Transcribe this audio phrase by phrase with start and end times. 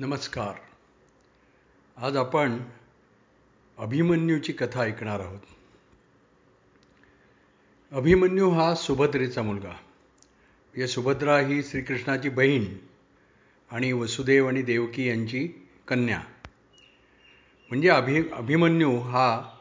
[0.00, 0.54] नमस्कार.
[1.96, 2.58] आज आपण
[3.78, 5.40] अभिमन्यूची कथा ऐकणार आहोत.
[7.92, 9.68] अभिमन्यू हा सुभद्रेचा मुलगा.
[9.68, 12.64] म्हणजे सुभद्रा ही श्रीकृष्णाची बहीण
[13.70, 16.22] आणि वसुदेव आणि देवकी यांची कन्या.
[17.68, 19.58] म्हणजे अभि अभिमन्यू हा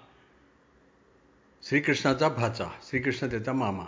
[1.64, 3.86] श्रीकृष्णाचा भाचा श्रीकृष्ण त्याचा मामा.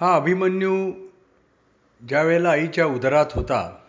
[0.00, 0.92] हा अभिमन्यू
[2.08, 3.82] ज्या वेळेला आईच्या उदरात होता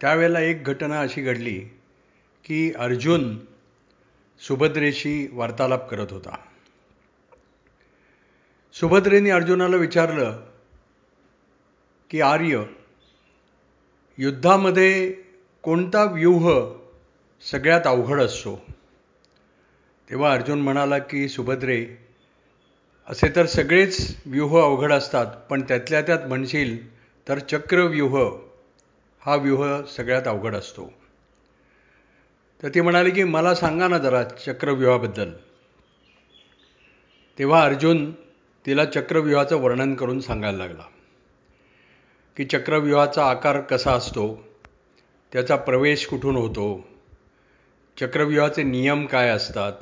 [0.00, 1.60] त्यावेळेला एक घटना अशी घडली
[2.44, 3.38] की अर्जुन
[4.40, 6.36] सुभद्रेशी वार्तालाप करत होता.
[8.72, 10.44] सुभद्रेने अर्जुनाला विचारलं
[12.10, 12.64] की आर्य
[14.18, 15.12] युद्धामध्ये
[15.62, 16.74] कोणता व्यूह
[17.40, 18.64] सगळ्यात अवघड असतो?
[20.10, 21.86] तेव्हा अर्जुन म्हणाला की सुभद्रे
[23.06, 28.49] असे तर सगळेच व्यूह अवघड असतात पण त्यातल्या त्यात म्हणशील तर चक्रव्यूह
[29.26, 30.92] हा व्यूह सगळ्यात अवघड असतो.
[32.62, 35.30] तर ते म्हणाले की मला सांगा ना जरा चक्रव्यूहाबद्दल.
[37.38, 38.12] तेव्हा अर्जुन
[38.66, 40.82] तिला चक्रव्यूहाचं वर्णन करून सांगायला लागला
[42.36, 44.46] की चक्रव्यूहाचा आकार कसा असतो
[45.32, 46.88] त्याचा प्रवेश कुठून होतो
[48.00, 49.72] चक्रव्यूहाचे नियम काय असतात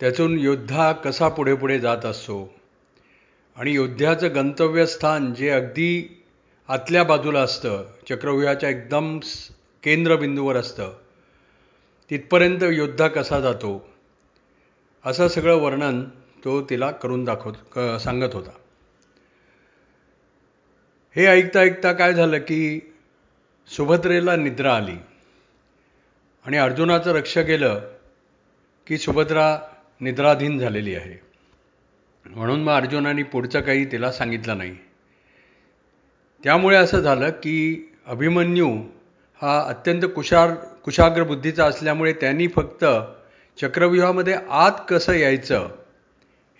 [0.00, 2.54] त्यातून योद्धा कसा पुढे पुढे जात असतो
[3.56, 6.22] आणि योद्ध्याचं गंतव्यस्थान जे अगदी
[6.68, 7.86] आतल्या बाजूला असतं.
[8.10, 9.18] चक्रव्यूहाच्या एकदम
[9.82, 10.92] केंद्रबिंदूवर असतं.
[12.10, 13.88] तिथपर्यंत योद्धा कसा जातो?
[15.04, 16.04] असं सगळं वर्णन
[16.44, 18.50] तो तिला करून दाखवत क सांगत होता.
[21.16, 22.92] हे ऐकता ऐकता काय झालं की
[23.68, 24.96] सुभद्रेला निद्रा आली.
[26.46, 27.92] आणि अर्जुनाचं रक्ष केलं
[28.86, 29.58] की सुभद्रा
[30.00, 31.26] निद्राधीन झालेली आहे.
[32.26, 34.85] म्हणून मग अर्जुनाने पुढचं काही तिला सांगितलं नाही.
[36.44, 38.78] त्यामुळे असं झालं की अभिमन्यू
[39.42, 42.84] हा अत्यंत कुशार कुशाग्र बुद्धीचा असल्यामुळे त्यांनी फक्त
[43.60, 45.68] चक्रव्यूहामध्ये आत कसं यायचं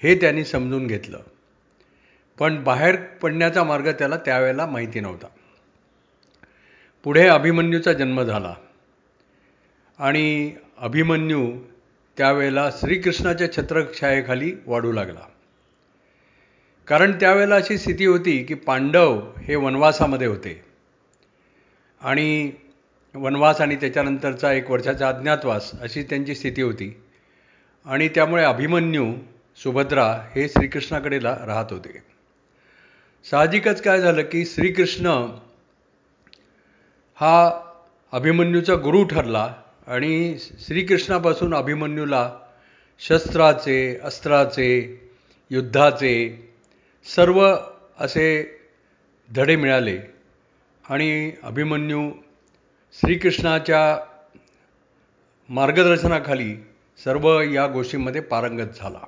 [0.03, 1.19] हे त्यांनी समजून घेतलं.
[2.39, 5.27] पण बाहेर पडण्याचा मार्ग त्याला त्यावेळेला माहिती नव्हता.
[7.05, 8.55] पुढे अभिमन्यूचा जन्म झाला.
[9.99, 11.53] आणि अभिमन्यू
[12.17, 15.27] त्यावेळेला श्रीकृष्णाच्या छत्रछायेखाली वाढू लागला.
[16.87, 20.65] कारण त्यावेळेला अशी स्थिती होती की पांडव हे वनवासामध्ये होते.
[22.01, 22.51] आणि
[23.15, 27.03] वनवास आणि त्याच्यानंतरचा एक वर्षाचा अज्ञातवास अशी त्यांची स्थिती होती.
[27.85, 29.15] आणि त्यामुळे अभिमन्यू
[29.63, 32.03] सुभद्रा हे श्रीकृष्णाकडे राहत होते.
[33.31, 35.07] साहजिकच काय झालं की श्रीकृष्ण
[37.15, 37.63] हा
[38.13, 39.55] अभिमन्यूचा गुरु ठरला
[39.87, 42.37] आणि श्रीकृष्णापासून अभिमन्यूला
[42.99, 45.01] शस्त्राचे अस्त्राचे
[45.51, 46.46] युद्धाचे
[47.15, 47.57] सर्व
[47.99, 48.27] असे
[49.31, 49.99] धडे मिळाले.
[50.85, 52.11] आणि अभिमन्यू
[52.93, 53.99] श्रीकृष्णाच्या
[55.49, 56.55] मार्गदर्शनाखाली
[57.05, 59.01] सर्व या गोष्टींमध्ये पारंगत झाला.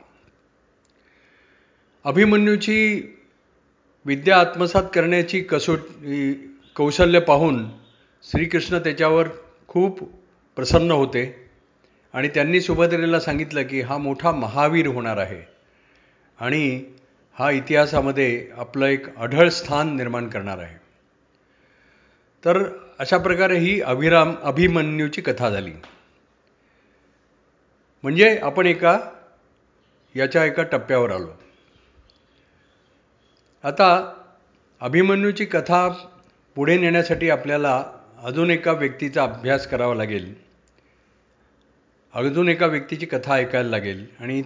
[2.05, 3.03] अभिमन्यूची
[4.05, 5.79] विद्या आत्मसात करण्याची कसोट
[6.77, 7.65] कौशल्य पाहून
[8.23, 9.29] श्रीकृष्ण त्याच्यावर
[9.69, 9.99] खूप
[10.57, 11.49] प्रसन्न होते
[12.13, 15.43] आणि त्यांनी सुभद्रेला सांगितलं की हा मोठा महावीर होणार आहे.
[16.41, 16.85] आणि
[17.39, 20.77] हा इतिहासामध्ये आपलं एक अढळ स्थान निर्माण करणार आहे.
[22.45, 22.69] तर
[22.99, 25.73] अशा प्रकारे ही अभिराम अभिमन्यूची कथा झाली.
[28.03, 29.01] म्हणजे आपण एका
[30.17, 31.29] याच्या एका टप्प्यावर आलो.
[33.63, 34.13] आता
[34.81, 35.89] अभिमन्यूची कथा
[36.55, 37.85] पुढे नेण्यासाठी आपल्याला
[38.23, 40.35] अजून एका व्यक्तीचा अभ्यास करावा लागेल.
[42.15, 44.43] अजून एका व्यक्तीची कथा ऐकायला लागेल आणि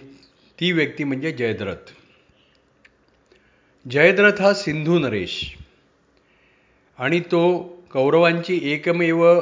[0.60, 2.01] ती व्यक्ती म्हणजे जयद्रथ.
[3.90, 5.54] जयद्रथ हा सिंधू नरेश.
[6.98, 7.62] आणि तो
[7.92, 9.40] कौरवांची एकमेव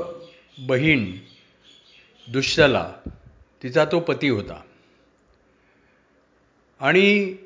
[0.58, 1.12] बहीण
[2.32, 2.92] दुश्शला
[3.62, 4.60] तिचा तो पती होता.
[6.80, 7.36] आणि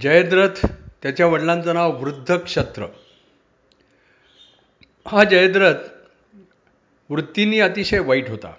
[0.00, 0.66] जयद्रथ
[1.02, 2.86] त्याच्या वडिलांचं नाव वृद्धक्षत्र.
[5.08, 5.74] हा जयद्रथ
[7.10, 8.54] वृत्तीने अतिशय वाईट होता.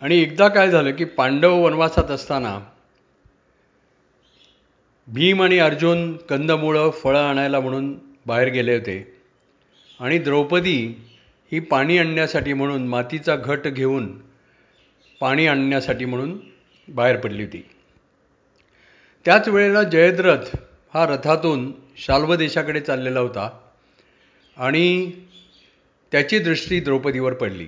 [0.00, 2.60] आणि एकदा काय झालं की पांडव वनवासात असताना
[5.14, 9.16] भीम आणि अर्जुन कंदमुळं फळं आणायला म्हणून बाहेर गेले होते.
[10.00, 11.04] आणि द्रौपदी
[11.52, 14.18] ही पाणी आणण्यासाठी म्हणून मातीचा घट घेऊन
[15.20, 16.38] पाणी आणण्यासाठी म्हणून
[16.88, 17.64] बाहेर पडली होती.
[19.24, 20.56] त्याच वेळेला जयद्रथ
[20.94, 23.60] हा रथातून शाल्व देशाकडे चाललेला होता
[24.56, 25.12] आणि
[26.12, 27.66] त्याची दृष्टी द्रौपदीवर पडली.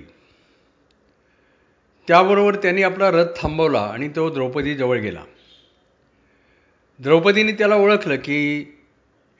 [2.07, 5.23] त्याबरोबर त्यांनी आपला रथ थांबवला आणि तो द्रौपदीजवळ गेला.
[7.03, 8.37] द्रौपदीने त्याला ओळखलं की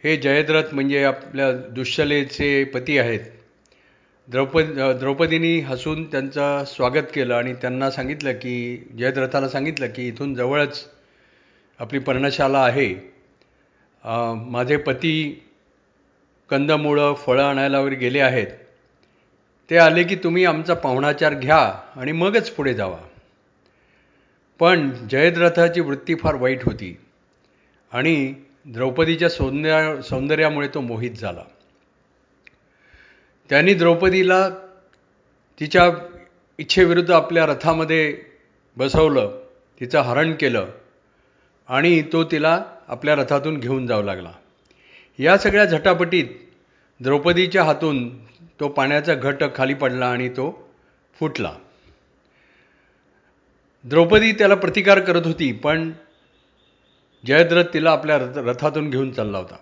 [0.04, 3.20] हे जयद्रथ म्हणजे आपल्या दुश्शलेचे पती आहेत.
[4.28, 8.56] द्रौपद द्रौपदीनी हसून त्यांचं स्वागत केलं आणि त्यांना सांगितलं की
[8.98, 10.84] जयद्रथाला सांगितलं की इथून जवळच
[11.80, 12.94] आपली पर्णशाला आहे.
[14.50, 15.16] माझे पती
[16.50, 18.48] कंदमुळं फळं आणायला वगैरे गेले आहेत.
[19.70, 21.62] ते आले की तुम्ही आमचा पाहुणाचार घ्या
[21.96, 23.00] आणि मगच पुढे जावा.
[24.60, 26.98] पण जयद्रथाची वृत्ती फार वाईट होती.
[27.94, 28.34] आणि
[28.66, 31.44] द्रौपदीच्या सौंदर्या सौंदर्यामुळे तो मोहित झाला.
[33.50, 34.50] त्यांनी द्रौपदीला
[35.60, 35.90] तिच्या
[36.60, 38.18] इच्छेविरुद्ध आपल्या रथामध्ये
[38.78, 39.40] बसवलं
[39.80, 40.70] तिचं हरण केलं
[41.70, 44.32] आणि तो तिला आपल्या रथातून घेऊन जाऊ लागला.
[45.20, 46.28] या सगळ्या झटापटीत
[47.00, 48.10] द्रौपदीच्या हातून
[48.60, 50.70] तो पाण्याचा घट खाली पडला आणि तो
[51.20, 51.54] फुटला.
[53.86, 55.92] द्रौपदी त्याला प्रतिकार करत होती पण
[57.26, 59.56] जयद्रथ तिला आपल्या रथ रथातून घेऊन चालला होता.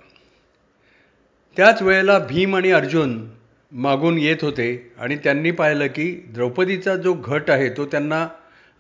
[1.58, 3.30] त्याच वेळेला भीम आणि अर्जुन
[3.72, 8.28] मागून येत होते आणि त्यांनी पाहिलं की द्रौपदीचा जो घट आहे तो त्यांना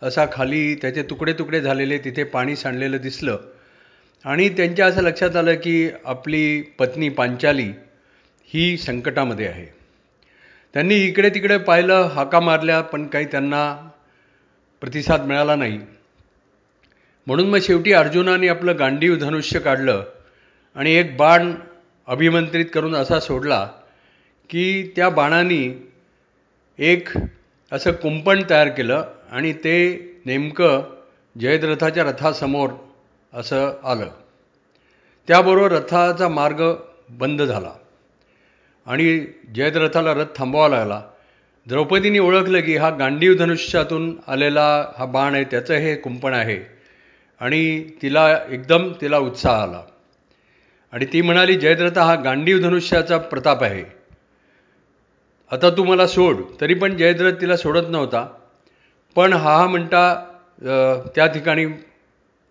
[0.01, 3.37] असा खाली त्याचे तुकडे तुकडे झालेले तिथे पाणी सांडलेलं दिसलं.
[4.25, 7.71] आणि त्यांच्या असं लक्षात आलं की आपली पत्नी पांचाली
[8.53, 9.65] ही संकटामध्ये आहे.
[10.73, 13.89] त्यांनी इकडे तिकडे पाहिलं हाका मारल्या पण काही त्यांना
[14.81, 15.79] प्रतिसाद मिळाला नाही.
[17.31, 20.03] म्हणून मग शेवटी अर्जुनाने आपलं गांडीव धनुष्य काढलं
[20.75, 21.53] आणि एक बाण
[22.07, 23.67] अभिमंत्रित करून असा सोडला
[24.49, 25.87] की त्या बाणाने
[26.79, 27.09] एक
[27.71, 29.75] असं कुंपण तयार केलं आणि ते
[30.25, 30.81] नेमकं
[31.39, 32.69] जयद्रथाच्या रथासमोर
[33.33, 34.09] असं आलं.
[35.27, 36.75] त्याबरोबर रथाचा मार्ग
[37.09, 37.71] बंद झाला
[38.85, 39.25] आणि
[39.55, 41.01] जयद्रथाला रथ थांबवावा लागला.
[41.67, 46.80] द्रौपदीने ओळखलं की हा गांडीव धनुष्यातून आलेला हा बाण आहे त्याचं हे कुंपण आहे.
[47.41, 49.81] आणि तिला एकदम तिला उत्साह आला.
[50.93, 53.83] आणि ती म्हणाली जयद्रथ हा गांडीव धनुष्याचा प्रताप आहे.
[55.51, 56.41] आता तू मला सोड.
[56.61, 58.27] तरी पण जयद्रथ तिला सोडत नव्हता.
[59.15, 60.03] पण हा हा म्हणता
[61.15, 61.65] त्या ठिकाणी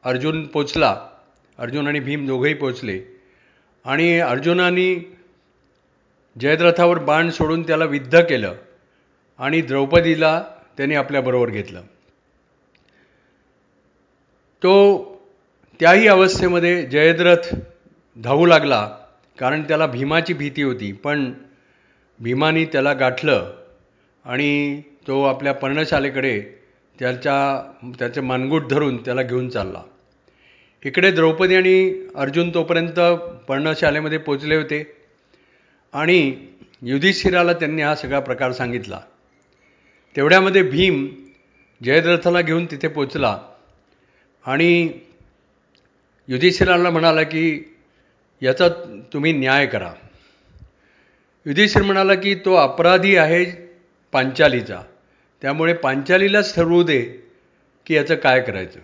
[0.05, 0.97] अर्जुन पोचला.
[1.59, 3.01] अर्जुन आणि भीम दोघंही पोचले.
[3.85, 4.95] आणि अर्जुनानी
[6.41, 8.55] जयद्रथावर बाण सोडून त्याला विद्ध केलं
[9.39, 10.43] आणि द्रौपदीला
[10.77, 11.83] त्याने आपल्याबरोबर घेतलं.
[14.63, 14.73] तो
[15.81, 17.55] त्याही अवस्थेमध्ये जयद्रथ
[18.17, 18.87] धावू लागला
[19.39, 20.93] कारण त्याला भीमाची भीती होती.
[20.93, 21.33] पण
[22.21, 23.51] भीमानी त्याला गाठलं
[24.25, 26.41] आणि तो आपल्या पर्णशालेकडे
[26.99, 27.39] त्याच्या
[27.99, 29.83] त्याचे मानगूट धरून त्याला घेऊन चालला.
[30.85, 33.01] इकडे द्रौपदी आणि अर्जुन तोपर्यंत
[33.49, 34.83] पर्णशालेमध्ये पोचले होते
[35.93, 36.33] आणि
[36.83, 39.01] युधिष्ठिराला त्यांनी हा सगळा प्रकार सांगितला.
[40.17, 41.07] तेवढ्यामध्ये भीम
[41.85, 43.39] जयद्रथाला घेऊन तिथे पोचला.
[44.47, 44.93] आणि
[46.29, 47.77] युधिष्ठिराला म्हणाला की
[48.43, 48.69] याचा
[49.13, 49.93] तुम्ही न्याय करा.
[51.47, 53.45] युधिष्ठिर म्हणाला की तो अपराधी आहे
[54.13, 54.83] पांचालीचा.
[55.43, 57.03] त्यामुळे पांचालीलाच ठरवू दे
[57.87, 58.81] की याचं काय करायचं.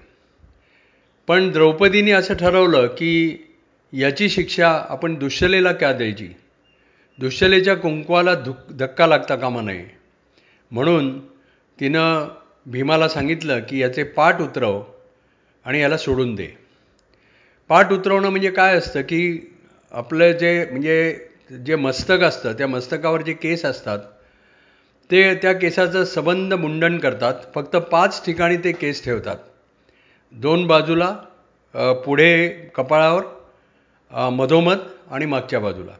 [1.27, 3.39] पण द्रौपदीने असं ठरवलं की
[3.93, 6.29] याची शिक्षा आपण दुश्शलेला क्या द्यायची?
[7.19, 9.87] दुश्शलेच्या कुंकवाला धुक धक्का लागता कामा नये.
[10.71, 11.27] म्हणून
[11.81, 12.29] तिनं
[12.67, 14.83] भीमाला सांगितलं की याचे पाठ उतरव.
[15.67, 16.49] आणि याला सोडून दे.
[17.71, 19.23] पाठ उतरवणं म्हणजे काय असतं की
[19.95, 21.29] आपलं जे म्हणजे
[21.65, 23.99] जे मस्तक असतं त्या मस्तकावर जे केस असतात
[25.11, 27.35] ते त्या केसाचं सबंध मुंडन करतात.
[27.55, 29.37] फक्त पाच ठिकाणी ते केस ठेवतात.
[30.35, 31.11] दोन बाजूला
[32.05, 34.79] पुढे कपाळावर मधोमध
[35.11, 35.93] आणि मागच्या बाजूला.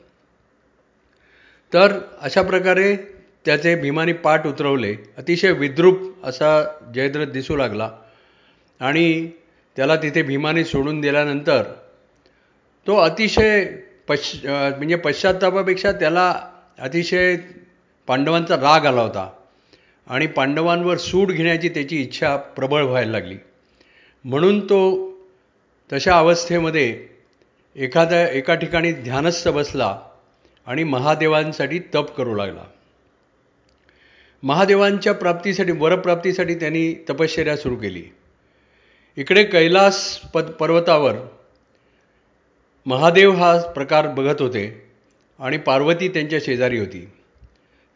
[1.73, 2.97] तर अशा प्रकारे
[3.45, 4.95] त्याचे भीमानी पाठ उतरवले.
[5.19, 6.63] अतिशय विद्रूप असा
[6.95, 7.91] जयद्रथ दिसू लागला.
[8.81, 9.31] आणि
[9.77, 11.63] त्याला तिथे भीमाने सोडून दिल्यानंतर
[12.87, 13.65] तो अतिशय
[14.09, 17.37] पश् म्हणजे पश्चात्तापापेक्षा त्याला अतिशय
[18.07, 19.31] पांडवांचा राग आला होता.
[20.07, 23.37] आणि पांडवांवर सूड घेण्याची त्याची इच्छा प्रबळ व्हायला लागली.
[24.25, 24.81] म्हणून तो
[25.93, 27.07] तशा अवस्थेमध्ये
[27.77, 30.01] एखाद्या एका ठिकाणी ध्यानस्थ बसला
[30.67, 32.65] आणि महादेवांसाठी तप करू लागला.
[34.43, 38.03] महादेवांच्या प्राप्तीसाठी वरप्राप्तीसाठी त्यांनी तपश्चर्या सुरू केली.
[39.19, 41.15] इकडे कैलास पद पर्वतावर
[42.87, 44.91] महादेव हा प्रकार बघत होते
[45.39, 47.13] आणि पार्वती त्यांच्या शेजारी होती.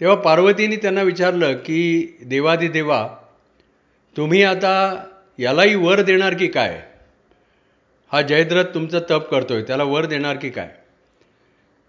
[0.01, 3.09] तेव्हा पार्वतीने त्यांना विचारलं की देवादिदेवा
[4.17, 5.05] तुम्ही आता
[5.39, 6.83] यालाही वर देणार की काय?
[8.13, 10.69] हा जयद्रथ तुमचं तप करतो आहे त्याला वर देणार की काय?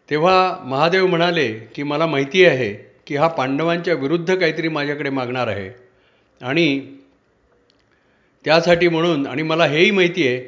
[0.10, 2.74] तेव्हा महादेव म्हणाले की मला माहिती आहे
[3.08, 5.70] की हा पांडवांच्या विरुद्ध काहीतरी माझ्याकडे मागणार आहे
[6.42, 6.96] आणि
[8.46, 10.40] त्यासाठी म्हणून आणि मला हेही माहिती आहे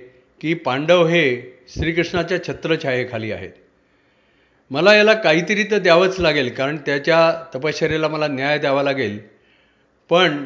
[0.42, 3.52] की पांडव हे श्रीकृष्णाच्या छत्रछायेखाली आहेत.
[4.72, 9.20] मला याला काहीतरी तर द्यावंच लागेल कारण त्याच्या तपश्चर्याला मला न्याय द्यावा लागेल.
[10.10, 10.46] पण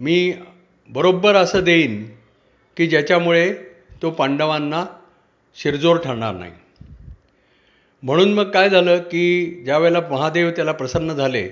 [0.00, 0.34] मी
[0.88, 2.10] बरोबर असं देईन
[2.76, 3.54] की ज्याच्यामुळे
[4.02, 4.84] तो पांडवांना
[5.54, 6.52] शिरजोर ठरणार नाही.
[8.02, 11.48] म्हणून मग काय झालं की ज्यावेळेला महादेव त्याला प्रसन्न झाले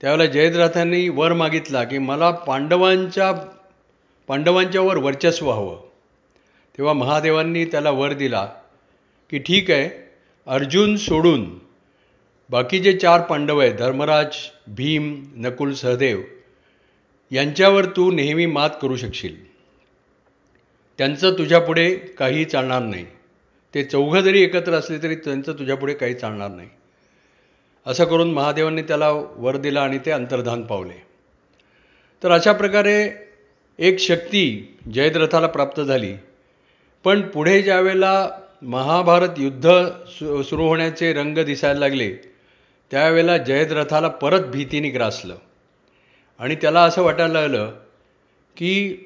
[0.00, 3.32] त्यावेळेला जयद्रथांनी वर मागितला की मला पांडवांच्या
[4.26, 5.80] पांडवांच्यावर वर्चस्व हवं.
[6.78, 8.52] तेव्हा महादेवांनी त्याला वर दिला
[9.30, 10.10] की ठीक आहे
[10.46, 11.58] अर्जुन सोडून
[12.50, 16.20] बाकीचे चार पांडव आहेत धर्मराज भीम नकुल सहदेव
[17.30, 19.46] यांच्यावर तू नेहमी मात करू शकशील.
[20.98, 23.06] त्यांचं तुझ्यापुढे काही चालणार नाही.
[23.74, 26.68] ते चौघं जरी एकत्र असले तरी त्यांचं तुझ्यापुढे काही चालणार नाही.
[27.86, 31.02] असं करून महादेवांनी त्याला वर दिला आणि ते अंतर्धान पावले.
[32.22, 33.25] तर अशा प्रकारे
[33.78, 36.14] एक शक्ती जयद्रथाला प्राप्त झाली.
[37.04, 38.30] पण पुढे ज्यावेळेला
[38.62, 42.12] महाभारत युद्ध सु सुरू होण्याचे रंग दिसायला लागले
[42.90, 45.36] त्यावेळेला जयद्रथाला परत भीतीने ग्रासलं.
[46.38, 47.72] आणि त्याला असं वाटायला लागलं
[48.56, 48.98] की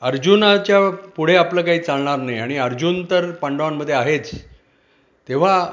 [0.00, 4.30] अर्जुनाच्या पुढे आपलं काही चालणार नाही आणि अर्जुन तर पांडवांमध्ये आहेच.
[5.28, 5.72] तेव्हा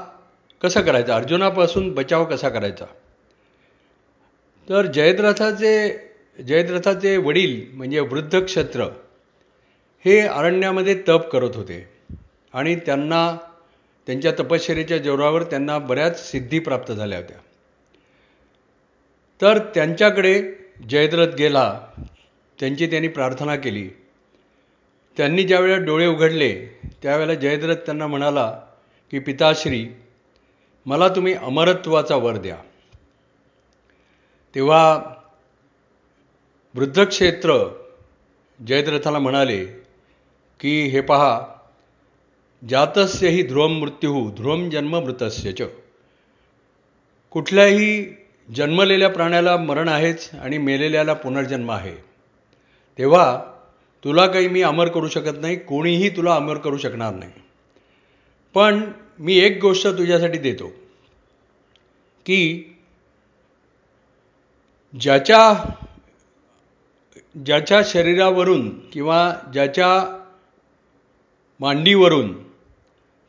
[0.62, 1.12] कसं करायचं?
[1.12, 2.84] अर्जुनापासून बचाव कसा करायचा?
[4.68, 5.96] तर जयद्रथाचे
[6.48, 8.84] जयद्रथाचे वडील म्हणजे वृद्ध क्षत्र
[10.04, 11.88] हे अरण्यामध्ये तप करत होते.
[12.52, 13.36] आणि त्यांना
[14.06, 17.36] त्यांच्या तपश्चर्याच्या जोरावर त्यांना बऱ्याच सिद्धी प्राप्त झाल्या होत्या.
[19.42, 20.52] तर त्यांच्याकडे
[20.88, 21.80] जयद्रथ गेला.
[22.60, 23.90] त्यांची त्यांनी प्रार्थना केली.
[25.16, 28.60] त्यांनी ज्यावेळेला डोळे उघडले त्यावेळेला जयद्रथ त्यांना म्हणाला
[29.10, 29.88] की पिताश्री
[30.86, 32.56] मला तुम्ही अमरत्वाचा वर द्या.
[34.54, 35.02] तेव्हा
[36.74, 37.78] वृद्धक्षेत्र
[38.66, 39.64] जयद्रथाला म्हणाले
[40.60, 41.40] की हे पहा
[42.68, 45.58] जातस्य ही ध्रुवम मृत्यू ध्रुवम जन्म मृतस्य च.
[47.30, 48.16] कुठल्याही
[48.54, 51.94] जन्मलेल्या प्राण्याला मरण आहेच आणि मेलेल्याला पुनर्जन्म आहे.
[52.98, 53.40] तेव्हा
[54.04, 57.32] तुला काही मी अमर करू शकत नाही कोणीही तुला अमर करू शकणार नाही.
[58.54, 60.72] पण मी एक गोष्ट तुझ्यासाठी देतो
[62.26, 62.64] की
[65.00, 65.72] ज्याच्या
[67.34, 70.18] ज्याच्या शरीरावरून किंवा ज्याच्या
[71.60, 72.32] मांडीवरून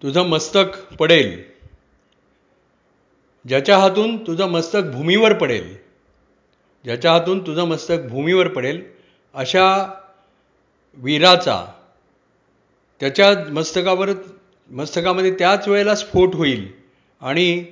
[0.03, 1.41] तुझं मस्तक पडेल
[3.48, 5.75] ज्याच्या हातून तुझं मस्तक भूमीवर पडेल
[6.84, 8.81] ज्याच्या हातून तुझं मस्तक भूमीवर पडेल
[9.34, 9.93] अशा
[10.98, 11.65] वीराचा
[13.00, 14.10] त्याच्या मस्तकावर
[14.70, 16.67] मस्तकामध्ये त्याच वेळेला स्फोट होईल
[17.22, 17.63] आणि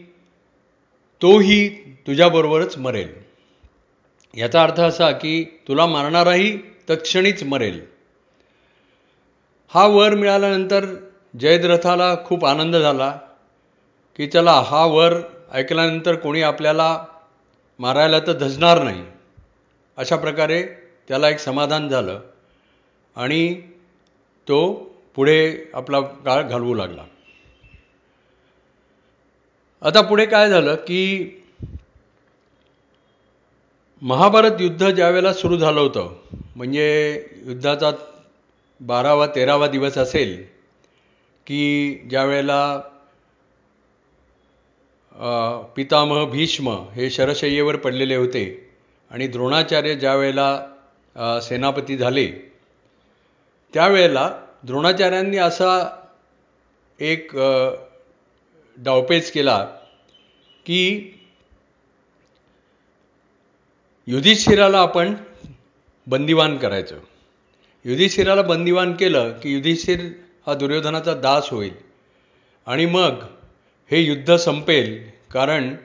[1.22, 1.70] तोही
[2.08, 3.29] तुझ्याबरोबरच मरेल.
[4.34, 6.58] याचा अर्थ असा की तुला मारणाराही
[6.90, 7.80] तत्क्षणीच मरेल.
[9.72, 10.86] हा वर मिळाल्यानंतर
[11.40, 13.18] जयद्रथाला खूप आनंद झाला
[14.16, 15.14] की चला हा वर
[15.52, 17.06] ऐकल्यानंतर कोणी आपल्याला
[17.80, 19.04] मारायला तर धजणार नाही.
[19.98, 20.64] अशा प्रकारे
[21.08, 22.20] त्याला एक समाधान झालं
[23.16, 23.62] आणि
[24.48, 24.60] तो
[25.16, 27.04] पुढे आपला काळ घालवू लागला.
[29.82, 31.39] आता पुढे काय झालं की
[34.02, 36.14] महाभारत युद्ध ज्यावेळेला सुरू झालं होतं
[36.56, 36.88] म्हणजे
[37.46, 37.92] युद्धाचा
[38.82, 40.36] बारावा तेरावा दिवस असेल
[41.48, 42.82] की ज्यावेळेला
[45.76, 48.46] पितामह भीष्म हे शरशय्येवर पडलेले होते
[49.12, 52.28] आणि द्रोणाचार्य ज्यावेळेला सेनापती झाले
[53.74, 54.30] त्यावेळेला
[54.64, 55.98] द्रोणाचार्यांनी असा
[57.00, 57.36] एक
[58.78, 59.64] डावपेच केला
[60.66, 61.16] की
[64.10, 65.14] युधिष्ठिराला आपण
[66.08, 67.00] बंदिवान करायचं.
[67.86, 70.00] युधिष्ठिराला बंदिवान केलं की युधिष्ठिर
[70.46, 71.74] हा दुर्योधनाचा दास होईल.
[72.66, 73.24] आणि मग
[73.92, 75.76] हे युद्ध संपेल कारण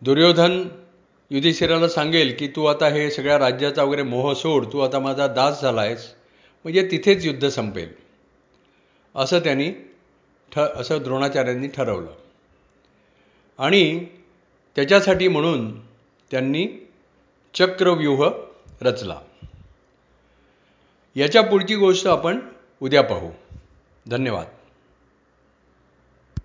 [0.00, 0.68] दुर्योधन
[1.30, 5.62] युधिष्ठिराला सांगेल की तू आता हे सगळ्या राज्याचा वगैरे मोह सोड तू आता माझा दास
[5.62, 6.14] झाला आहेस
[6.64, 7.88] म्हणजे तिथेच युद्ध संपेल.
[9.14, 9.72] असं त्यांनी
[10.52, 12.12] ठ असं द्रोणाचार्यांनी ठरवलं.
[13.58, 14.06] आणि
[14.74, 15.80] त्याच्यासाठी म्हणून
[16.30, 16.88] त्यांनी
[17.54, 18.30] चक्रव्यूह
[18.82, 19.20] रचला.
[21.16, 22.40] याच्या पुढची गोष्ट आपण
[22.82, 23.30] उद्या पाहू.
[24.10, 24.46] धन्यवाद.